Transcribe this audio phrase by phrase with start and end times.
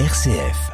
[0.00, 0.72] RCF.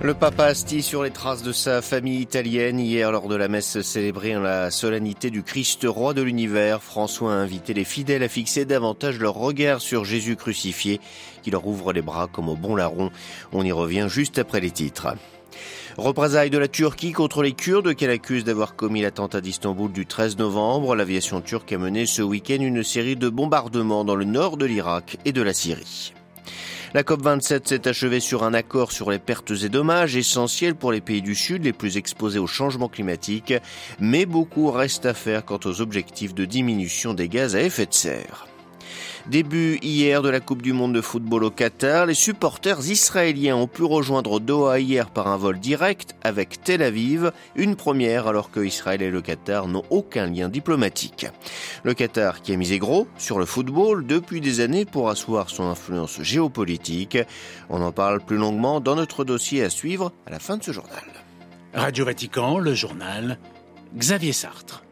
[0.00, 2.80] Le papa Asti sur les traces de sa famille italienne.
[2.80, 7.34] Hier, lors de la messe célébrée en la solennité du Christ roi de l'univers, François
[7.34, 10.98] a invité les fidèles à fixer davantage leur regard sur Jésus crucifié,
[11.42, 13.10] qui leur ouvre les bras comme au bon larron.
[13.52, 15.08] On y revient juste après les titres.
[15.98, 20.38] Représailles de la Turquie contre les Kurdes qu'elle accuse d'avoir commis l'attentat d'Istanbul du 13
[20.38, 20.96] novembre.
[20.96, 25.18] L'aviation turque a mené ce week-end une série de bombardements dans le nord de l'Irak
[25.26, 26.14] et de la Syrie.
[26.94, 31.00] La COP27 s'est achevée sur un accord sur les pertes et dommages essentiels pour les
[31.00, 33.54] pays du Sud les plus exposés au changement climatique,
[33.98, 37.94] mais beaucoup reste à faire quant aux objectifs de diminution des gaz à effet de
[37.94, 38.51] serre.
[39.28, 43.68] Début hier de la Coupe du Monde de football au Qatar, les supporters israéliens ont
[43.68, 48.58] pu rejoindre Doha hier par un vol direct avec Tel Aviv, une première alors que
[48.58, 51.26] Israël et le Qatar n'ont aucun lien diplomatique.
[51.84, 55.64] Le Qatar qui a misé gros sur le football depuis des années pour asseoir son
[55.64, 57.18] influence géopolitique.
[57.70, 60.72] On en parle plus longuement dans notre dossier à suivre à la fin de ce
[60.72, 61.04] journal.
[61.74, 63.38] Radio Vatican, le journal
[63.96, 64.82] Xavier Sartre.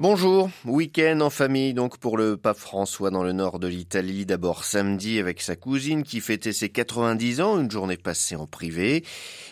[0.00, 4.62] Bonjour, week-end en famille donc pour le pape François dans le nord de l'Italie, d'abord
[4.62, 9.02] samedi avec sa cousine qui fêtait ses 90 ans, une journée passée en privé,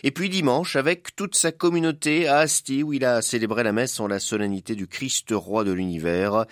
[0.03, 3.99] et puis dimanche avec toute sa communauté à Asti où il a célébré la messe
[3.99, 6.45] en la solennité du Christ roi de l'univers.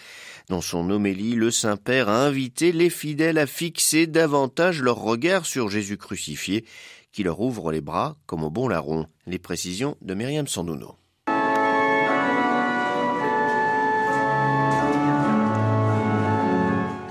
[0.49, 5.69] Dans son homélie, le Saint-Père a invité les fidèles à fixer davantage leur regard sur
[5.69, 6.65] Jésus crucifié
[7.13, 9.07] qui leur ouvre les bras comme au bon larron.
[9.25, 10.97] Les précisions de Myriam Sandouno.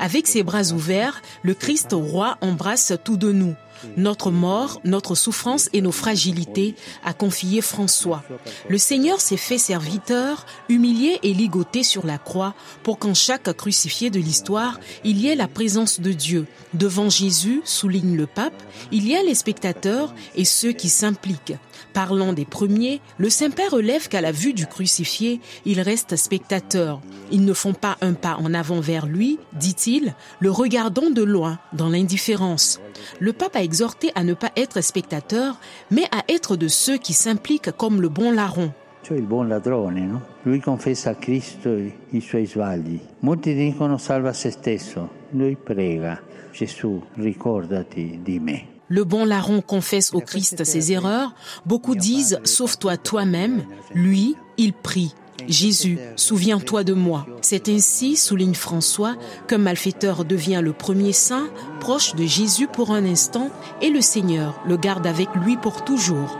[0.04, 3.54] Avec ses bras ouverts, le Christ roi embrasse tout de nous.
[3.96, 8.22] Notre mort, notre souffrance et nos fragilités, a confié François.
[8.68, 14.10] Le Seigneur s'est fait serviteur, humilié et ligoté sur la croix pour qu'en chaque crucifié
[14.10, 16.46] de l'histoire, il y ait la présence de Dieu.
[16.72, 21.54] Devant Jésus, souligne le pape, il y a les spectateurs et ceux qui s'impliquent.
[21.92, 27.00] Parlant des premiers, le Saint-Père relève qu'à la vue du crucifié, ils restent spectateurs.
[27.30, 31.60] Ils ne font pas un pas en avant vers lui, dit-il, le regardant de loin,
[31.72, 32.80] dans l'indifférence.
[33.20, 35.58] Le pape a exhorté à ne pas être spectateur,
[35.90, 38.72] mais à être de ceux qui s'impliquent comme le bon larron.
[39.04, 40.22] Cioè il buon ladrone, no?
[40.46, 41.68] Lui confessa a Cristo
[42.12, 42.98] i suoi sbagli.
[43.20, 48.66] Molti dicono salva se stesso, lui prega, Gesù ricordati di me.
[48.88, 51.34] Le bon larron confesse au Christ ses erreurs.
[51.66, 53.64] Beaucoup disent Sauve-toi toi-même.
[53.92, 55.14] Lui, il prie.
[55.48, 57.26] Jésus, souviens-toi de moi.
[57.42, 59.16] C'est ainsi, souligne François,
[59.48, 61.48] qu'un malfaiteur devient le premier saint,
[61.80, 63.50] proche de Jésus pour un instant,
[63.82, 66.38] et le Seigneur le garde avec lui pour toujours.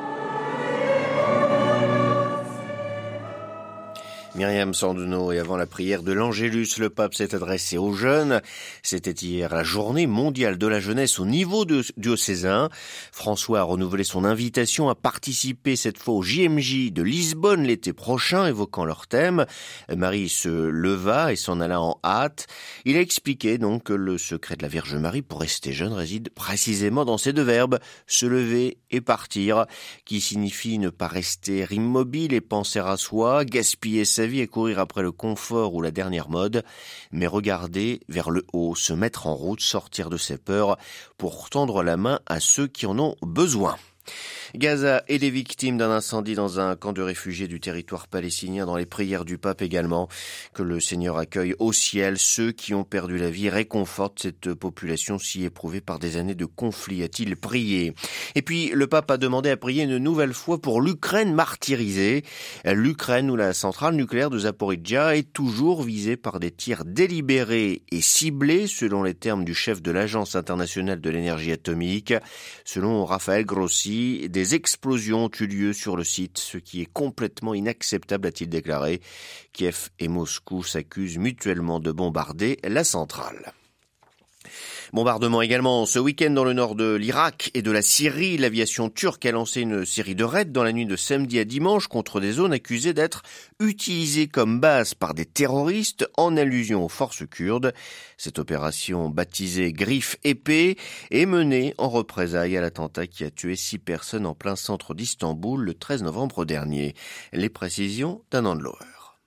[4.37, 8.43] Myriam Sanduno et avant la prière de l'Angélus, le pape s'est adressé aux jeunes.
[8.83, 12.69] C'était hier la journée mondiale de la jeunesse au niveau de diocésain.
[13.12, 18.47] François a renouvelé son invitation à participer cette fois au JMJ de Lisbonne l'été prochain,
[18.47, 19.47] évoquant leur thème.
[19.94, 22.49] Marie se leva et s'en alla en hâte.
[22.84, 26.31] Il a expliqué donc que le secret de la Vierge Marie pour rester jeune réside
[26.31, 27.78] précisément dans ces deux verbes,
[28.09, 29.67] se lever et partir,
[30.05, 34.79] qui signifie ne pas rester immobile et penser à soi, gaspiller sa vie et courir
[34.79, 36.65] après le confort ou la dernière mode,
[37.12, 40.79] mais regarder vers le haut, se mettre en route, sortir de ses peurs
[41.19, 43.77] pour tendre la main à ceux qui en ont besoin.
[44.54, 48.76] Gaza et les victimes d'un incendie dans un camp de réfugiés du territoire palestinien dans
[48.76, 50.09] les prières du pape également.
[50.53, 55.19] Que le Seigneur accueille au ciel ceux qui ont perdu la vie, réconforte cette population
[55.19, 57.94] si éprouvée par des années de conflit, a-t-il prié.
[58.34, 62.25] Et puis le pape a demandé à prier une nouvelle fois pour l'Ukraine martyrisée.
[62.64, 68.00] L'Ukraine où la centrale nucléaire de Zaporizhia est toujours visée par des tirs délibérés et
[68.00, 72.14] ciblés selon les termes du chef de l'Agence internationale de l'énergie atomique.
[72.64, 73.94] Selon Raphaël Grossi,
[74.28, 79.00] des explosions ont eu lieu sur le site, ce qui est complètement inacceptable, a-t-il déclaré.
[79.53, 83.52] Kiev et Moscou s'accusent mutuellement de bombarder la centrale.
[84.92, 88.36] Bombardement également ce week-end dans le nord de l'Irak et de la Syrie.
[88.36, 91.88] L'aviation turque a lancé une série de raids dans la nuit de samedi à dimanche
[91.88, 93.22] contre des zones accusées d'être
[93.60, 97.72] utilisées comme base par des terroristes en allusion aux forces kurdes.
[98.16, 100.76] Cette opération baptisée Griffe épée
[101.10, 105.62] est menée en représailles à l'attentat qui a tué six personnes en plein centre d'Istanbul
[105.62, 106.94] le 13 novembre dernier.
[107.32, 108.44] Les précisions d'un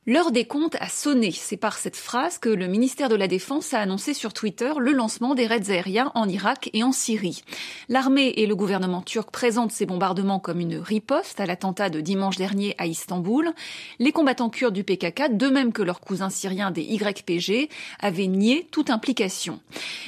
[0.09, 1.33] L'heure des comptes a sonné.
[1.33, 4.93] C'est par cette phrase que le ministère de la Défense a annoncé sur Twitter le
[4.93, 7.43] lancement des raids aériens en Irak et en Syrie.
[7.89, 12.37] L'armée et le gouvernement turc présentent ces bombardements comme une riposte à l'attentat de dimanche
[12.37, 13.51] dernier à Istanbul.
[13.99, 17.67] Les combattants kurdes du PKK, de même que leurs cousins syriens des YPG,
[17.99, 19.59] avaient nié toute implication.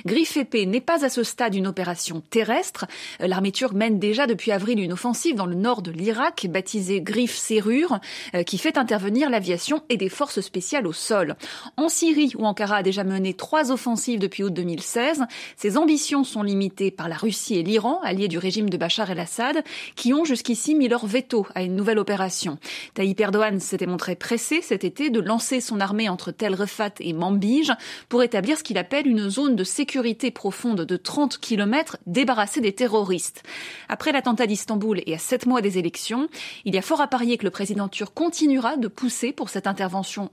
[0.05, 2.85] Griffe épée n'est pas à ce stade une opération terrestre.
[3.19, 7.35] L'armée turque mène déjà depuis avril une offensive dans le nord de l'Irak, baptisée Griffe
[7.35, 7.99] Serrure,
[8.33, 11.36] euh, qui fait intervenir l'aviation et des forces spéciales au sol.
[11.75, 15.24] En Syrie, où Ankara a déjà mené trois offensives depuis août 2016,
[15.57, 19.63] ses ambitions sont limitées par la Russie et l'Iran, alliés du régime de Bachar el-Assad,
[19.95, 22.59] qui ont jusqu'ici mis leur veto à une nouvelle opération.
[22.94, 27.13] Tayyip Erdogan s'était montré pressé cet été de lancer son armée entre Tel Rifat et
[27.13, 27.71] Manbij
[28.09, 32.74] pour établir ce qu'il appelle une zone de sécurité profonde de 30 km débarrassée des
[32.74, 33.42] terroristes.
[33.88, 36.27] Après l'attentat d'Istanbul et à sept mois des élections,
[36.65, 39.65] il y a fort à parier que le président turc continuera de pousser pour cette
[39.65, 39.78] intervention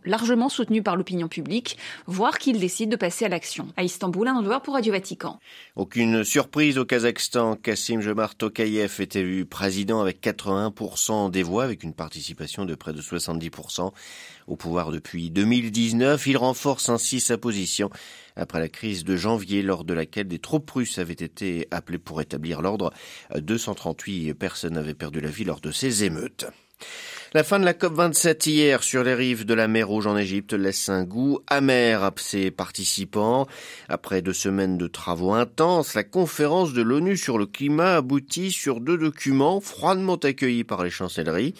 [0.05, 3.69] largement soutenue par l'opinion publique, voire qu'il décide de passer à l'action.
[3.77, 5.39] À Istanbul, un endroit pour Radio Vatican.
[5.77, 7.57] Aucune surprise au Kazakhstan.
[7.57, 12.93] Kassim Jomart Tokayev est élu président avec 81% des voix, avec une participation de près
[12.93, 13.93] de 70%.
[14.47, 17.91] Au pouvoir depuis 2019, il renforce ainsi sa position
[18.37, 22.21] après la crise de janvier lors de laquelle des troupes russes avaient été appelées pour
[22.21, 22.93] établir l'ordre.
[23.35, 26.47] 238 personnes avaient perdu la vie lors de ces émeutes.
[27.35, 30.53] La fin de la COP27 hier sur les rives de la mer Rouge en Égypte
[30.53, 33.49] laisse un goût amer à ses participants.
[33.89, 38.81] Après deux semaines de travaux intenses, la conférence de l'ONU sur le climat aboutit sur
[38.81, 41.55] deux documents froidement accueillis par les chancelleries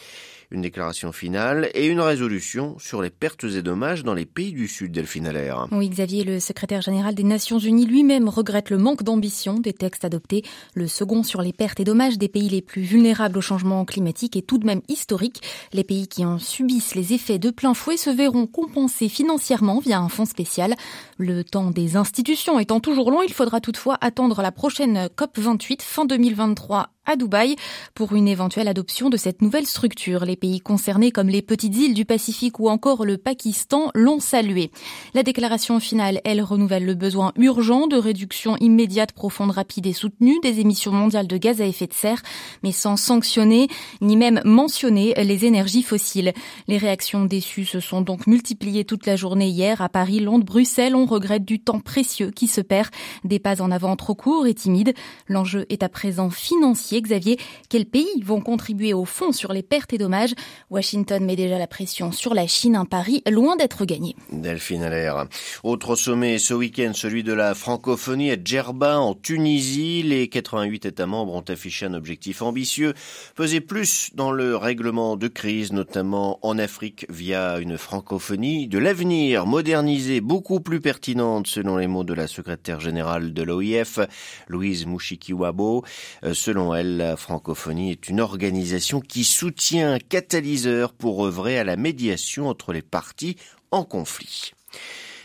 [0.51, 4.67] une déclaration finale et une résolution sur les pertes et dommages dans les pays du
[4.67, 5.27] Sud, Delphine.
[5.73, 10.05] Oui, Xavier, le secrétaire général des Nations Unies lui-même regrette le manque d'ambition des textes
[10.05, 10.45] adoptés.
[10.75, 14.37] Le second sur les pertes et dommages des pays les plus vulnérables au changement climatique
[14.37, 15.43] est tout de même historique.
[15.73, 19.99] Les pays qui en subissent les effets de plein fouet se verront compensés financièrement via
[19.99, 20.75] un fonds spécial.
[21.19, 25.83] Le temps des institutions étant toujours long, il faudra toutefois attendre la prochaine COP 28
[25.83, 27.57] fin 2023 à Dubaï
[27.95, 30.25] pour une éventuelle adoption de cette nouvelle structure.
[30.25, 34.71] Les pays concernés comme les petites îles du Pacifique ou encore le Pakistan l'ont salué.
[35.15, 40.39] La déclaration finale, elle, renouvelle le besoin urgent de réduction immédiate, profonde, rapide et soutenue
[40.43, 42.23] des émissions mondiales de gaz à effet de serre,
[42.63, 43.69] mais sans sanctionner
[44.01, 46.33] ni même mentionner les énergies fossiles.
[46.69, 50.97] Les réactions déçues se sont donc multipliées toute la journée hier à Paris, Londres, Bruxelles.
[50.97, 52.89] On regrette du temps précieux qui se perd,
[53.25, 54.95] des pas en avant trop courts et timides.
[55.29, 57.39] L'enjeu est à présent financier Xavier,
[57.69, 60.35] quels pays vont contribuer au fond sur les pertes et dommages?
[60.71, 64.17] Washington met déjà la pression sur la Chine, un pari loin d'être gagné.
[64.33, 65.27] Delphine Allaire.
[65.63, 70.03] Autre sommet ce week-end, celui de la francophonie à Djerba en Tunisie.
[70.03, 72.95] Les 88 États membres ont affiché un objectif ambitieux,
[73.35, 79.47] peser plus dans le règlement de crise, notamment en Afrique via une francophonie de l'avenir,
[79.47, 84.01] modernisée, beaucoup plus pertinente selon les mots de la secrétaire générale de l'OIF,
[84.49, 85.85] Louise Mushikiwabo.
[86.25, 91.65] Euh, selon elle, la francophonie est une organisation qui soutient un catalyseur pour œuvrer à
[91.65, 93.37] la médiation entre les parties
[93.73, 94.53] en conflit.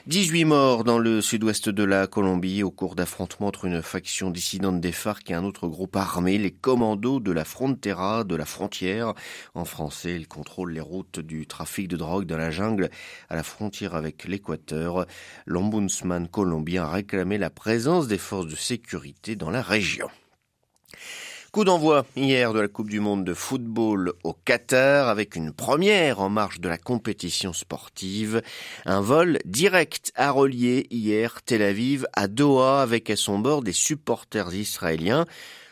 [0.07, 4.81] 18 morts dans le sud-ouest de la Colombie au cours d'affrontements entre une faction dissidente
[4.81, 9.13] des FARC et un autre groupe armé, les commandos de la Frontera, de la frontière.
[9.53, 12.89] En français, ils contrôlent les routes du trafic de drogue dans la jungle
[13.29, 15.05] à la frontière avec l'Équateur.
[15.45, 20.09] L'ombudsman colombien a réclamé la présence des forces de sécurité dans la région.
[21.53, 26.21] Coup d'envoi hier de la Coupe du Monde de football au Qatar avec une première
[26.21, 28.42] en marche de la compétition sportive.
[28.86, 33.74] Un vol direct a relié hier Tel Aviv à Doha avec à son bord des
[33.74, 35.25] supporters israéliens.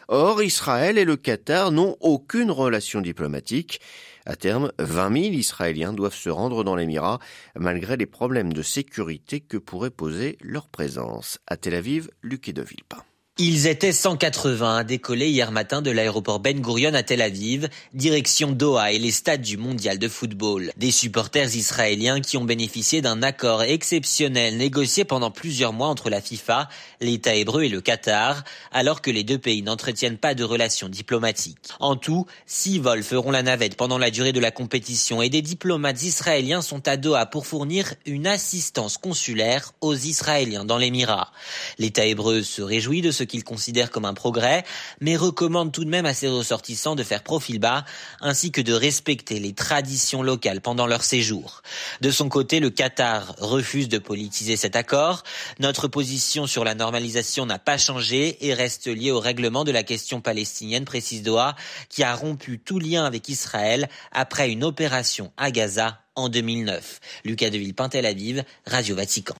[0.09, 3.79] Or, Israël et le Qatar n'ont aucune relation diplomatique.
[4.25, 7.19] À terme, 20 000 Israéliens doivent se rendre dans l'Émirat
[7.55, 11.39] malgré les problèmes de sécurité que pourrait poser leur présence.
[11.47, 13.01] À Tel Aviv, Luc de Villepin.
[13.41, 18.51] Ils étaient 180 à décoller hier matin de l'aéroport Ben Gurion à Tel Aviv, direction
[18.51, 20.73] Doha et les stades du mondial de football.
[20.75, 26.19] Des supporters israéliens qui ont bénéficié d'un accord exceptionnel négocié pendant plusieurs mois entre la
[26.19, 26.67] FIFA,
[26.99, 28.43] l'État hébreu et le Qatar,
[28.73, 31.59] alors que les deux pays n'entretiennent pas de relations diplomatiques.
[31.79, 35.41] En tout, six vols feront la navette pendant la durée de la compétition et des
[35.41, 41.31] diplomates israéliens sont à Doha pour fournir une assistance consulaire aux Israéliens dans l'Émirat.
[41.77, 44.65] L'État hébreu se réjouit de ce qu'il considère comme un progrès,
[44.99, 47.85] mais recommande tout de même à ses ressortissants de faire profil bas,
[48.19, 51.61] ainsi que de respecter les traditions locales pendant leur séjour.
[52.01, 55.23] De son côté, le Qatar refuse de politiser cet accord.
[55.59, 59.83] Notre position sur la normalisation n'a pas changé et reste liée au règlement de la
[59.83, 61.55] question palestinienne, précise Doha,
[61.87, 66.99] qui a rompu tout lien avec Israël après une opération à Gaza en 2009.
[67.23, 69.35] Lucas de Villepin, Tel Aviv, Radio Vatican.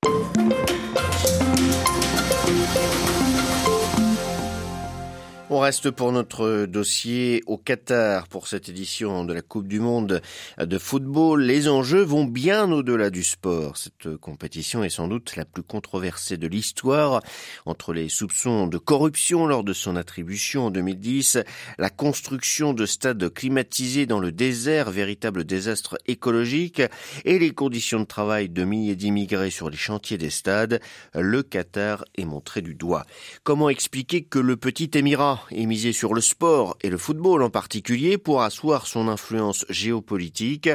[5.52, 10.22] On reste pour notre dossier au Qatar pour cette édition de la Coupe du Monde
[10.60, 11.42] de football.
[11.42, 13.76] Les enjeux vont bien au-delà du sport.
[13.76, 17.24] Cette compétition est sans doute la plus controversée de l'histoire
[17.66, 21.40] entre les soupçons de corruption lors de son attribution en 2010,
[21.80, 26.84] la construction de stades climatisés dans le désert, véritable désastre écologique,
[27.26, 30.80] et les conditions de travail de milliers d'immigrés sur les chantiers des stades.
[31.16, 33.08] Le Qatar est montré du doigt.
[33.44, 37.50] Comment expliquer que le petit Émirat et miser sur le sport et le football en
[37.50, 40.70] particulier pour asseoir son influence géopolitique.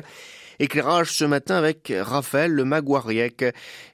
[0.61, 3.45] Éclairage ce matin avec Raphaël Le Maguariec.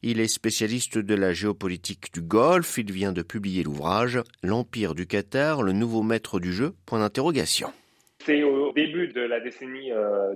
[0.03, 2.77] Il est spécialiste de la géopolitique du Golfe.
[2.77, 6.75] Il vient de publier l'ouvrage L'Empire du Qatar, le nouveau maître du jeu.
[8.19, 9.91] C'est au début de la décennie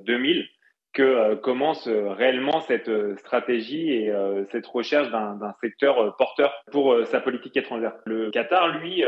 [0.07, 0.43] 2000 euh,
[0.95, 4.13] que euh, commence euh, réellement cette stratégie et
[4.51, 7.93] cette recherche d'un secteur porteur pour sa politique étrangère.
[8.07, 9.05] Le Qatar, lui,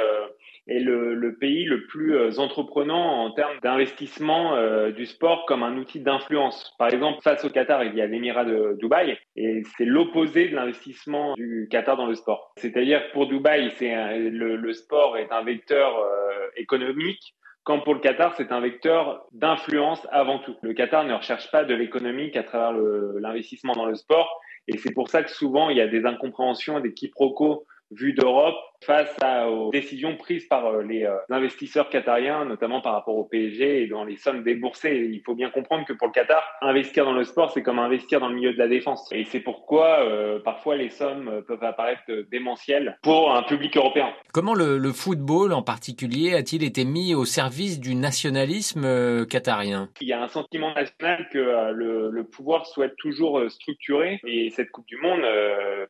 [0.68, 5.62] est le, le, pays le plus euh, entreprenant en termes d'investissement euh, du sport comme
[5.62, 6.74] un outil d'influence.
[6.78, 10.56] Par exemple, face au Qatar, il y a l'Émirat de Dubaï et c'est l'opposé de
[10.56, 12.52] l'investissement du Qatar dans le sport.
[12.56, 17.34] C'est-à-dire pour Dubaï, c'est le, le, sport est un vecteur euh, économique.
[17.62, 20.56] Quand pour le Qatar, c'est un vecteur d'influence avant tout.
[20.62, 22.72] Le Qatar ne recherche pas de l'économique à travers
[23.18, 24.40] l'investissement dans le sport.
[24.68, 28.56] Et c'est pour ça que souvent, il y a des incompréhensions, des quiproquos vus d'Europe
[28.84, 29.16] face
[29.48, 33.86] aux décisions prises par euh, les euh, investisseurs qatariens, notamment par rapport au PSG et
[33.86, 35.08] dans les sommes déboursées.
[35.12, 38.20] Il faut bien comprendre que pour le Qatar, investir dans le sport, c'est comme investir
[38.20, 39.08] dans le milieu de la défense.
[39.12, 44.12] Et c'est pourquoi euh, parfois les sommes peuvent apparaître démentielles pour un public européen.
[44.32, 49.88] Comment le, le football en particulier a-t-il été mis au service du nationalisme qatarien?
[50.00, 51.38] Il y a un sentiment national que
[51.72, 55.22] le, le, pouvoir souhaite toujours structurer et cette Coupe du Monde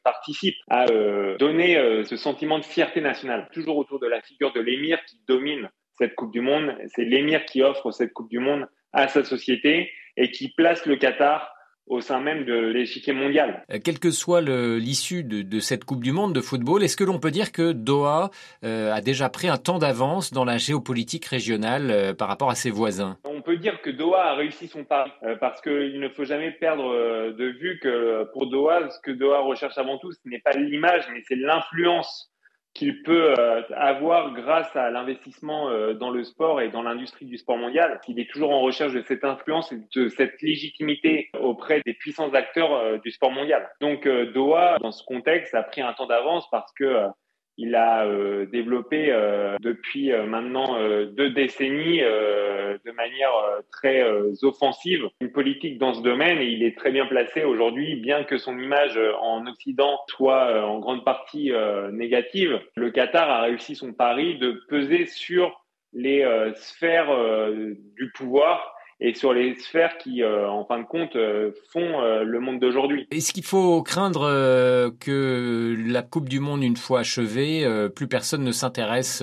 [0.04, 0.86] participe à
[1.38, 5.70] donner ce sentiment de fierté nationale, toujours autour de la figure de l'émir qui domine
[5.98, 6.76] cette Coupe du Monde.
[6.94, 10.96] C'est l'émir qui offre cette Coupe du Monde à sa société et qui place le
[10.96, 11.55] Qatar
[11.86, 13.64] au sein même de l'échiquier mondial.
[13.72, 17.04] Euh, quelle que soit l'issue de, de, cette Coupe du Monde de football, est-ce que
[17.04, 18.30] l'on peut dire que Doha
[18.64, 22.54] euh, a déjà pris un temps d'avance dans la géopolitique régionale euh, par rapport à
[22.54, 23.18] ses voisins?
[23.24, 26.92] On peut dire que Doha a réussi son pari parce qu'il ne faut jamais perdre
[27.32, 31.04] de vue que pour Doha, ce que Doha recherche avant tout, ce n'est pas l'image,
[31.12, 32.30] mais c'est l'influence
[32.76, 37.38] qu'il peut euh, avoir grâce à l'investissement euh, dans le sport et dans l'industrie du
[37.38, 38.00] sport mondial.
[38.06, 42.32] Il est toujours en recherche de cette influence et de cette légitimité auprès des puissants
[42.34, 43.66] acteurs euh, du sport mondial.
[43.80, 47.06] Donc Doha, dans ce contexte, a pris un temps d'avance parce que
[47.58, 53.30] il a euh, développé euh, depuis euh, maintenant deux décennies de manière
[53.72, 54.02] très
[54.42, 58.38] offensive une politique dans ce domaine et il est très bien placé aujourd'hui, bien que
[58.38, 61.52] son image en Occident soit en grande partie
[61.92, 62.60] négative.
[62.76, 67.10] Le Qatar a réussi son pari de peser sur les sphères
[67.96, 72.22] du pouvoir et sur les sphères qui, euh, en fin de compte, euh, font euh,
[72.22, 73.06] le monde d'aujourd'hui.
[73.10, 74.26] Est-ce qu'il faut craindre
[75.00, 79.22] que la Coupe du Monde, une fois achevée, plus personne ne s'intéresse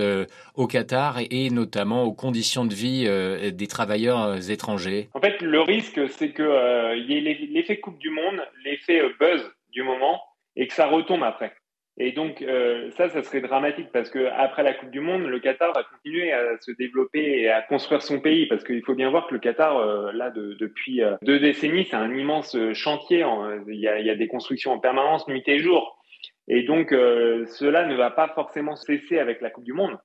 [0.56, 3.08] au Qatar et, notamment aux conditions de vie
[3.52, 5.10] des travailleurs étrangers?
[5.14, 9.84] En fait, le risque, c'est qu'il y ait l'effet Coupe du Monde, l'effet buzz du
[9.84, 10.22] moment,
[10.56, 11.54] et que ça retombe après.
[11.98, 15.40] Et donc euh, ça, ça serait dramatique parce que après la Coupe du Monde, le
[15.40, 19.12] Qatar va continuer à se développer et à construire son pays parce qu'il faut bien
[19.12, 23.24] voir que le Qatar, euh, là, de, depuis euh, deux décennies, c'est un immense chantier.
[23.68, 26.00] Il y, a, il y, a, des constructions en permanence, nuit et jour.
[26.48, 29.98] Et donc cela ne va pas forcément cesser avec la Coupe du Monde.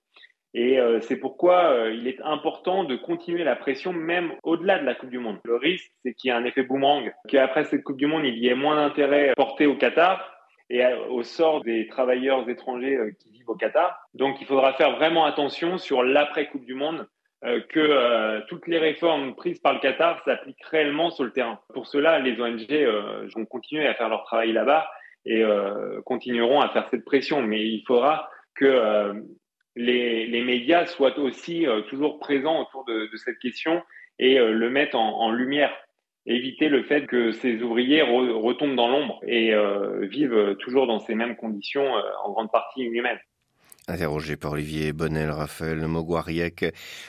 [0.55, 5.11] Et c'est pourquoi il est important de continuer la pression même au-delà de la Coupe
[5.11, 5.39] du Monde.
[5.45, 8.39] Le risque, c'est qu'il y ait un effet boomerang, qu'après cette Coupe du Monde, il
[8.39, 10.38] y ait moins d'intérêt porté au Qatar
[10.71, 13.99] et au sort des travailleurs étrangers euh, qui vivent au Qatar.
[14.15, 17.09] Donc il faudra faire vraiment attention sur l'après Coupe du Monde,
[17.45, 21.59] euh, que euh, toutes les réformes prises par le Qatar s'appliquent réellement sur le terrain.
[21.73, 22.67] Pour cela, les ONG
[23.35, 24.89] vont continuer à faire leur travail là-bas
[25.25, 25.45] et
[26.07, 27.43] continueront à faire cette pression.
[27.43, 29.13] Mais il faudra que
[29.77, 33.83] les, médias soient aussi toujours présents autour de, cette question
[34.19, 35.71] et le mettent en, en lumière
[36.29, 41.15] éviter le fait que ces ouvriers retombent dans l'ombre et euh, vivent toujours dans ces
[41.15, 43.19] mêmes conditions, euh, en grande partie inhumaines.
[43.91, 46.67] Interrogé par Olivier Bonnel, Raphaël Moguariec,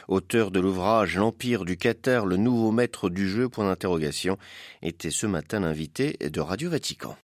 [0.08, 4.38] auteur de l'ouvrage L'Empire du Qatar, le nouveau maître du jeu, point d'interrogation,
[4.82, 7.18] était ce matin l'invité de Radio Vatican.